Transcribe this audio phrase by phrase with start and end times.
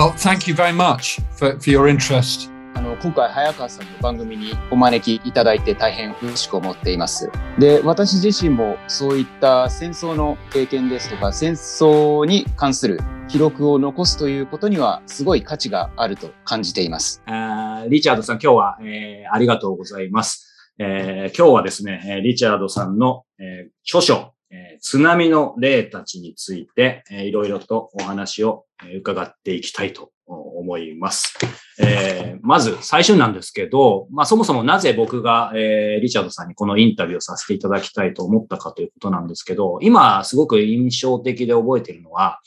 [0.00, 2.50] Well, thank you very much for, for your interest.
[2.74, 7.30] あの今回早川さんの番組にお招きいただいて大変嬉しく思っています。
[7.58, 17.22] で、私自身もそういった戦争の経験ですとか戦争に関する記録を残すということにはすごい価値があると感じています。
[17.90, 20.72] リチャードさん、今日は、えーありがとうございます。
[20.78, 24.39] えー今日はですね、えーリチャードさんの、えー著書、えー
[24.80, 28.64] 津波の霊たちについて、えーいろいろとお話を、
[28.96, 31.38] 伺っていきたいと思います。
[31.78, 42.40] えーまず最初なんですけど、まあそもそもなぜ僕が、えーリチャードさんにこのインタビューをさせていただきたいと思ったかということなんですけど、今すごく印象的で覚えているのは、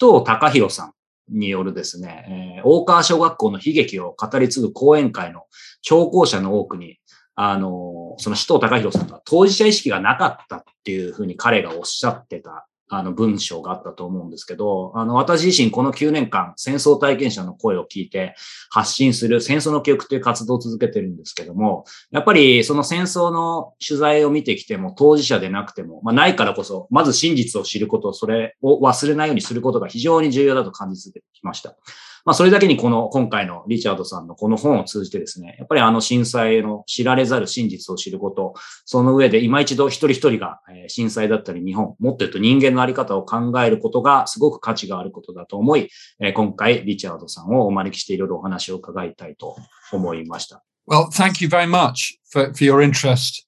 [0.00, 0.92] 首藤隆弘さん
[1.28, 5.42] によるですね、えー大川小学校の悲劇を語り継ぐ講演会の
[5.82, 6.98] 聴講者の多くに、
[7.36, 18.34] あの、その首藤隆弘さんが当事者意識がなかったっていうふうに彼がおっしゃってた、あの文章があったと思うんですけど、あの、私自身この9年間戦争体験者の声を聞いて
[18.70, 31.76] 発信する戦争の記憶という活動を続けてるんですけども、やっぱりその戦争の取材を見てきても当事者でなくても、まあないからこそ、まず真実を知ること、それを忘れないようにすることが非常に重要だと感じてきました。
[32.28, 38.52] まあそれだけにこの今回のリチャードさんのこの本を通じてですね、やっぱりあの震災の知られざる真実を知ること、
[38.84, 45.88] その上で今一度一人一人がえー震災だったり日本、もっと言うと人間のあり方を考えることがすごく価値があることだと思い、
[46.20, 49.56] えー今回リチャードさんをお招きしていろいろお話を伺いたいと
[49.90, 50.62] 思いました。
[50.86, 53.46] Well, thank you very much for, for your interest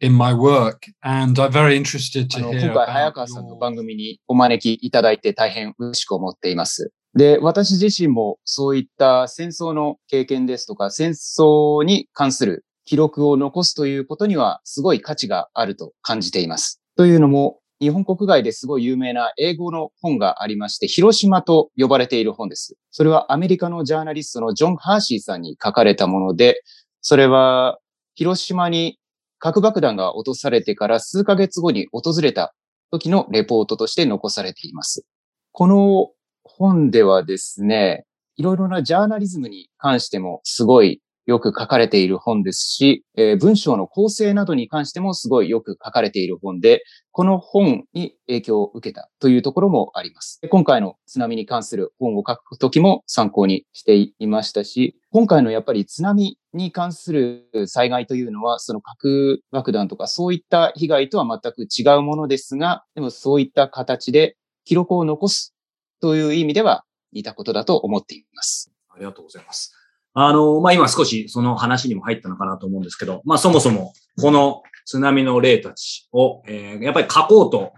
[0.00, 0.90] in my work.
[1.02, 6.92] And I'm very interested あ to の hear 今回早川さんの番組にお招きいただいて大変嬉しく思っています。
[7.18, 16.80] で、私自身もそういった戦争の経験ですとか戦争に関する記録を残すということにはすごい価値があると感じています。
[16.96, 22.76] というのも、日本国外ですごい有名な英語の本がありまして、広島と呼ばれている本です。
[22.92, 26.62] それはアメリカのジャーナリストのジョン・ハーシーさんに書かれたもので、
[27.00, 27.78] それは
[28.14, 28.96] 広島に
[29.40, 32.54] 核爆弾が落とされてから数ヶ月後に訪れた
[32.92, 35.04] 時のレポートとして残されています。
[35.50, 36.10] この
[36.58, 38.04] 本ではですね、
[38.36, 46.82] いろいろなジャーナリズムに関してもすごいよく書かれている本ですし、えー文章の構成などに関してもすごいよく書かれている本で、
[47.12, 50.40] この本に影響を受けたというところもあります。
[50.50, 65.54] 今回の津波に関する本を書くときも参考にしていましたし、今回のやっぱり津波に関する災害というのは、その核爆弾とかそういった被害とは全く違うものですが、でもそういった形で記録を残す
[66.00, 68.70] という意味では似たことだと思っています。
[68.90, 69.74] ありがとうございます。
[70.14, 77.72] あの、まあ、今少しその話にも入ったのかなと思うんですけど、まあ、そもそもこの津波の例たちを、えーやっぱり書こうと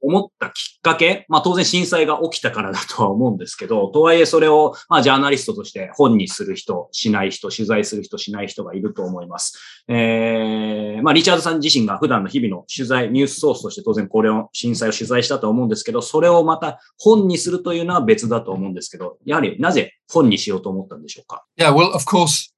[0.00, 9.58] 思ったきっかけ、まあ、当然震災が起きたからだとは思うんですけど、とはいえそれを、まあ、ジャーナリストとして本にする人、しない人、取材する人、しない人がいると思います。
[9.88, 22.52] えーまあ、リチャードさん自身が普段の日々の取材、ニュースソースとして当然これを、震災を取材したと思うんですけど、それをまた本にするというのは別だと思うんですけど、やはりなぜ本にしようと思ったんでしょうか？Yeah, well, of course,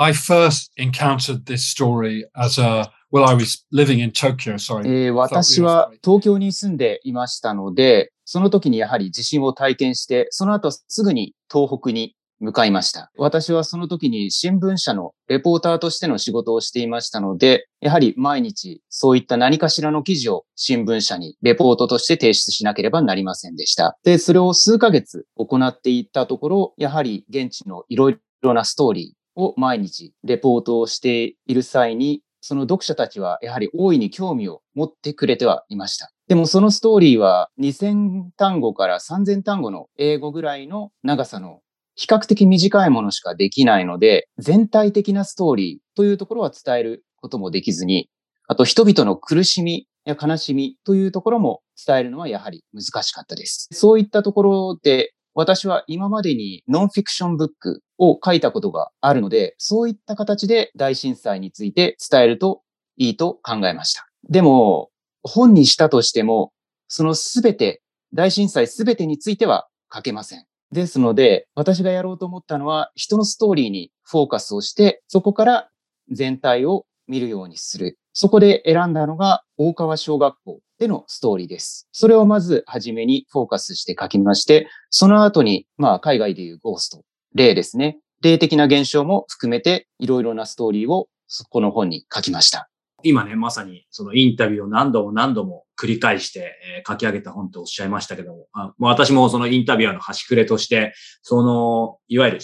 [0.00, 4.86] I first encountered this story as a, well, I was living in Tokyo, sorry.
[4.86, 13.10] えー私は東京に住んでいましたので、その時にやはり地震を体験して、その後すぐに東北に向かいました。
[13.18, 23.98] 私はその時に新聞社のレポーターとしての仕事をしていましたので、やはり毎日そういった何かしらの記事を新聞社にレポートとして提出しなければなりませんでした。
[24.04, 36.10] で、それを数ヶ月行っていったところ、やはり現地のいろいろなストーリーを毎日レポートをしている際に、その読者たちはやはり大いに興味を持ってくれてはいました。
[36.26, 41.60] でもそのストーリーは2000単語から3000単語の英語ぐらいの長さの
[41.94, 48.10] 比較的短いものしかできないので、全体的なストーリーというところは伝えることもできずに、
[48.46, 53.68] あと人々の苦しみや悲しみというところも伝えるのはやはり難しかったです。
[53.72, 62.62] そういったところで、私は今までにノンフィクションブックを書いたことがあるので、そういった形で大震災について伝えると
[62.96, 64.08] いいと考えました。
[64.28, 64.90] でも、
[65.22, 66.50] 本にしたとしても、
[66.88, 67.82] そのすべて、
[68.12, 70.44] 大震災すべてについては書けません。
[70.72, 75.68] ですので、私がやろうと思ったのは、人のストーリーにフォーカスをして、そこから
[76.10, 77.96] 全体を見るようにする。
[78.12, 81.88] そこで選んだのが、大川小学校でのストーリーです。
[81.92, 87.02] それをまず初めにフォーカスして書きまして、その後に、まあ、海外でいうゴースト、
[87.34, 87.98] 霊ですね。
[88.20, 91.08] 霊的な現象も含めて、いろいろなストーリーを
[91.50, 92.68] この本に書きました。
[93.02, 102.38] 今ね、まさにそのインタビューを何度も何度も繰り返して、えー、書き上げた本とおっしゃいましたけども、あ私もそのインタビュアーの端くれとして、その、いわゆる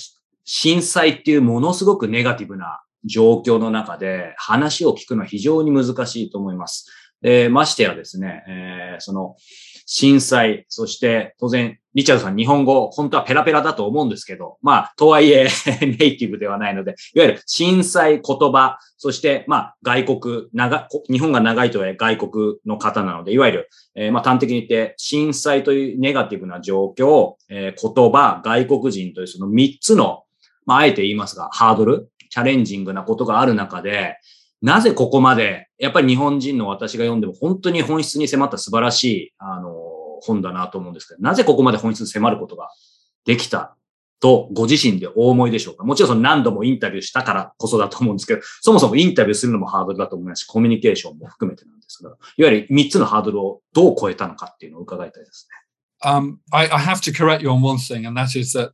[0.44, 6.90] 震災っていうものすごくネガティブな状況の中で話を聞くのは非常に難しいと思います。
[7.24, 9.36] え、ましてやですね、えー、その
[9.86, 15.48] 震災、そして当然、リチャードさん日本語、本当はペラペラだと思うんですけど、まあ、とはいえ
[15.80, 30.24] ネイティブではないので、いわゆる震災言葉、そしてまあ、外国、長、日本が長いとはいえ外国の方なので、いわゆる、えー、まあ、端的に言って、震災というネガティブな状況、えー、言葉、外国人というその3つの、
[30.66, 34.16] まあ、あえて言いますが、ハードル、チャレンジングなことがある中で、
[34.64, 39.70] なぜここまで、やっぱり日本人の私が読んでも本当に本質に迫った素晴らしい、あの、
[40.22, 42.70] 本だなと思うんですけど、なぜここまで本質に迫ることが
[43.26, 43.76] できた
[44.20, 45.84] と、ご自身でお思いでしょうか？
[45.84, 56.10] もちろんその何度もインタビューしたからこそだと思うんですけど、そもそもインタビューするのもハードルだと思いますし、コミュニケーションも含めてなんですけど、いわゆる3つのハードルをどう超えたのかっていうのを伺いたいですね。
[56.10, 58.72] Um, I, I have to correct you on one thing, and that is that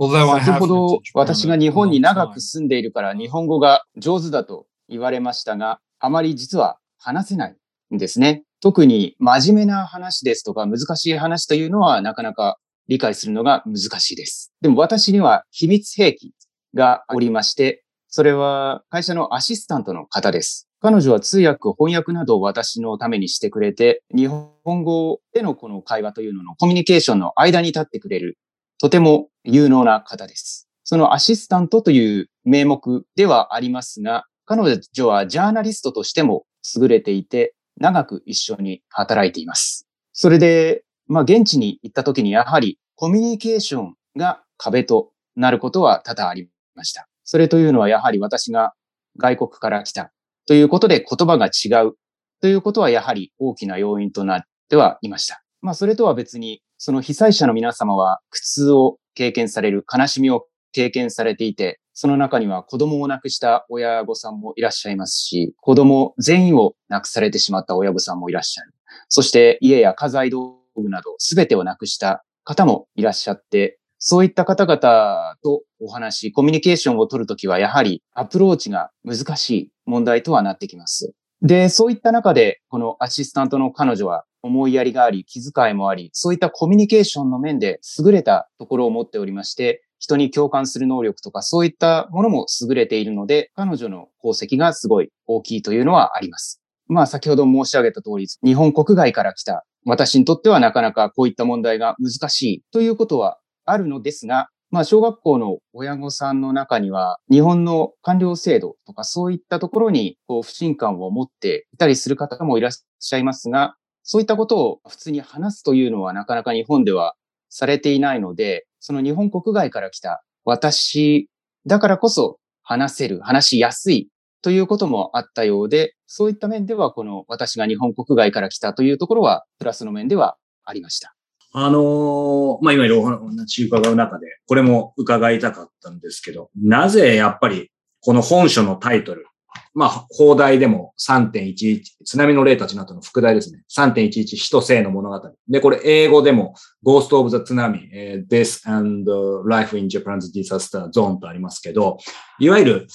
[0.00, 7.56] 先ほど私が日本に長く住んでいるから日本語が上手だと言われましたが、あまり実は話せない
[7.94, 8.44] んですね。
[8.60, 12.58] 特に真面目な話ですとか難しい話というのはなかなか
[12.88, 14.52] 理解するのが難しいです。
[14.60, 16.32] でも私には秘密兵器
[16.74, 20.68] がおりまして、それは会社のアシスタントの方です。
[20.80, 28.38] 彼女は通訳、翻訳などを私のためにしてくれて、日本語でのこの会話というののコミュニケーションの間に立ってくれる、
[28.80, 30.68] とても有能な方です。
[30.84, 39.86] そのアシスタントという名目ではありますが、彼女はジャーナリストとしても優れていて、長く一緒に働いています。
[40.14, 47.08] それで、まあ、現地に行った時にやはりコミュニケーションが壁となることは多々ありました。
[47.24, 48.72] それというのはやはり私が
[49.18, 50.12] 外国から来た
[50.46, 51.92] ということで言葉が違う
[52.40, 55.42] ということはやはり大きな要因となってはいました。
[55.60, 68.72] まあそれとは別にその被災者の皆様は苦痛を経験される、悲しみを経験されていて、その中には子供を亡くした親御さんもいらっしゃいますし、子供全員を亡くされてしまった親御さんもいらっしゃる。
[69.08, 81.14] そして家や家財道具など全てを亡くした方もいらっしゃって、そういった方々とお話、コミュニケーションを取るときはやはりアプローチが難しい問題とはなってきます。
[81.42, 96.60] で、そういった中で、このアシスタントの彼女は思いやりがあり、気遣いもあり、そういったコミュニケーションの面で優れたところを持っておりまして、人に共感する能力とかそういったものも優れているので、彼女の功績がすごい大きいというのはあります。
[96.86, 117.14] まあ先ほど申し上げた通り、日本国外から来た私にとってはなかなかこういった問題が難しいということはあるのですが、まあ小学校の親御さんの中には日本の官僚制度とかそういったところにこう不信感を持っていたりする方もいらっしゃいますが、そういったことを普通に話すというのはなかなか日本では
[117.50, 121.28] されていないので、その日本国外から来た私
[121.66, 124.08] だからこそ話せる、話しやすい
[124.42, 131.14] ということもあったようで、そういった面ではこの私が日本国外から来たというところはプラスの面ではありました。
[131.52, 137.70] あのー、まあ、今いろいろお話伺う中で、これも伺いたかったんですけど、なぜやっぱり
[138.00, 139.26] この本書のタイトル、
[139.74, 143.62] まあ、放題でも3.11、津波の例たちの後の副題ですね。
[143.70, 145.30] 3.11死と生の物語。
[145.48, 149.10] で、これ英語でも Ghost of the Tsunami、えー、Death and
[149.48, 151.98] Life in Japan's Disaster Zone とありますけど、
[152.38, 152.86] いわゆる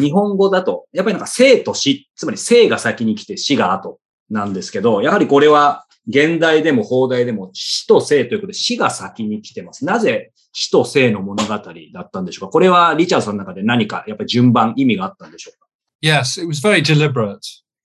[0.00, 3.98] 日本語だと、やっぱりなんか生と死、つまり生が先に来て死が後
[4.30, 9.84] なんですけど、やはりこれは現代でも放題でも死と生ということで死が先に来てます。
[9.84, 11.60] なぜ死と生の物語だ
[12.00, 12.52] ったんでしょうか？
[12.52, 15.65] これはリチャードさんの中で何かやっぱり順番、意味があったんでしょうか？
[16.02, 17.40] Yes, it was very deliberate.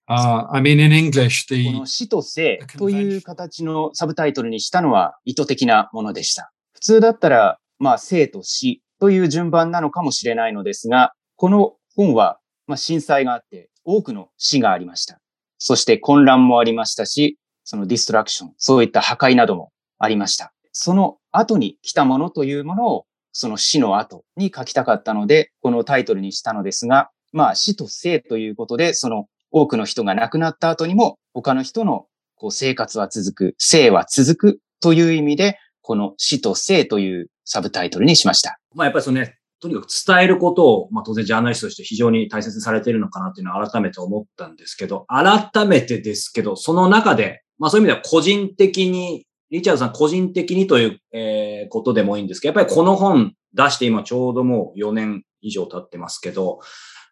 [0.08, 1.72] Uh, I mean, in English, the...
[1.72, 6.52] この死と生という形のサブタイトルにしたのは意図的なものでした。
[6.74, 15.20] 普通だったら、まあ、生と死という順番なのかもしれないのですが、この本は、まあ、震災があって、多くの死がありました。
[15.58, 20.54] そして混乱もありましたし、そのディストラクション、そういった破壊などもありました。
[20.74, 38.60] その後に来たものというものを、その死の後に書きたかったので、このタイトルにしたのですが、まあ死と生ということで、その多くの人が亡くなった後にも他の人のこう生活は続く、生は続くという意味で、この死と生というサブタイトルにしました。
[38.74, 56.60] まあやっぱりそのね、とにかく伝えることを、まあ当然ジャーナリストとして非常に大切にされているのかなっていうのは改めて思ったんですけど、改めてですけど、その中で、まあそういう意味では個人的に、リチャードさん個人的にという、えー、ことでもいいんですけど、やっぱりこの本出して今ちょうどもう4年以上経ってますけど、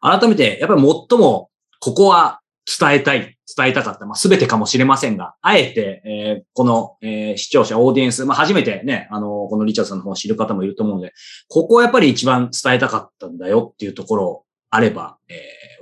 [0.01, 2.41] 改めて、やっぱり最も、ここは
[2.79, 11.13] 伝えたい、伝えたかった、まあ、全てかもしれませんが、あえて、えー、この、えー、視聴者、オーディエンス、まあ、初めてね、あの、このリチャードさんの方を知る方もいると思うので、
[11.47, 15.33] ここはやっぱり一番伝えたかったんだよっていうところあれば、え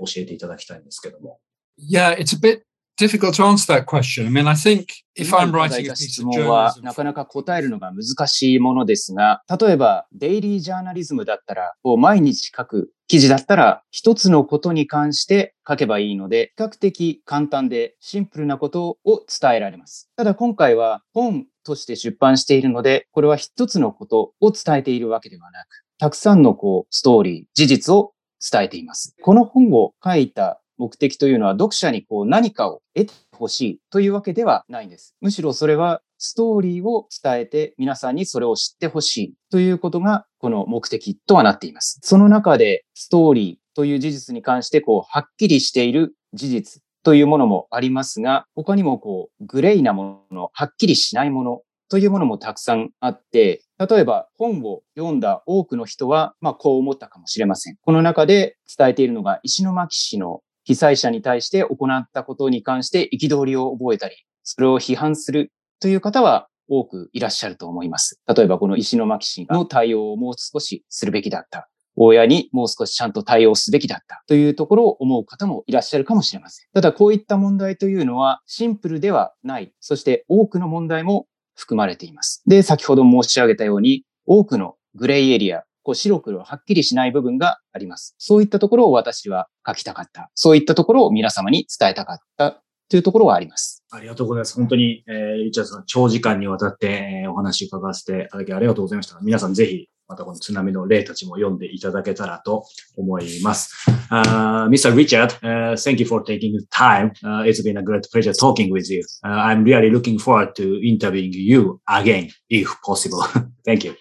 [0.01, 1.39] ー、教えていただきたいんですけども。
[1.77, 2.62] Yeah, it's a bit
[2.97, 4.25] difficult to answer that question.
[4.25, 6.47] I mean, I think if I'm writing a piece of journalism...
[6.47, 20.09] はなかなか答えるのが難しいものですが、例えばデイリージャーナリズムだったら、毎日書く記事だったら、一つのことに関して書けばいいので、比較的簡単でシンプルなことを伝えられます。
[20.17, 25.67] ただ今回は本として出版しているので、これは一つのことを伝えているわけではなく、
[25.99, 28.13] たくさんのこうストーリー、事実を
[28.51, 29.15] 伝えています。
[29.21, 35.15] この本を書いた目的というのは読者にこう何かを得てほしいというわけではないんです。
[35.22, 42.00] むしろそれはストーリーを伝えて皆さんにそれを知ってほしいということがこの目的とはなっています。
[42.03, 57.77] その中でストーリーという事実に関してこうはっきりしている事実というものもありますが、他にもこうグレイなもの、はっきりしないものというものもたくさんあって、例えば本を読んだ多くの人は、まあこう思ったかもしれません。
[57.81, 68.19] この中で伝えているのが石巻市の被災者に対して行ったことに関して憤りを覚えたり、それを批判するという方は多くいらっしゃると思います。
[68.27, 71.69] 例えばこの石巻市の対応をもう少しするべきだった。
[71.95, 76.67] 親にもう少しちゃんと対応すべきだったというところを思う方もいらっしゃるかもしれません。
[76.74, 79.71] ただこういった問題というのはシンプルではない。
[79.79, 82.43] そして多くの問題も含まれています。
[82.45, 88.13] で、先ほど申し上げたように多くのグレーエリア、こう白黒はっきりしない部分があります。
[88.17, 90.29] そういったところを私は書きたかった。
[90.36, 93.86] そういったところを皆様に伝えたかったというところはあります。
[93.89, 94.56] ありがとうございます。
[94.56, 99.17] 本当に、えー、リチャーさん、長時間にわたって、えー、お話伺わせていただきありがとうございました。
[99.22, 103.72] 皆さんぜひ、またこの津波の例たちも読んでいただけたらと思います。
[104.11, 104.94] Uh, Mr.
[104.94, 107.12] Richard, uh, thank you for taking the time.
[107.25, 109.02] Uh, it's been a great pleasure talking with you.
[109.25, 113.25] Uh, I'm really looking forward to interviewing you again, if possible.
[113.64, 113.94] thank you.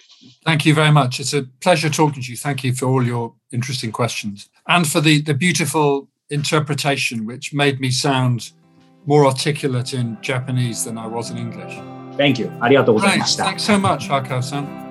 [0.46, 1.20] Thank you very much.
[1.20, 2.36] It's a pleasure talking to you.
[2.38, 7.80] Thank you for all your interesting questions and for the, the beautiful interpretation, which made
[7.80, 8.52] me sound
[9.06, 11.80] more articulate in Japanese than I was in English.
[12.18, 12.52] Thank you.
[12.60, 13.46] ありがとうございました。
[13.46, 14.85] Thanks so much, Hakao-san.